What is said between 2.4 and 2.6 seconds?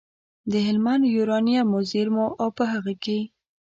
او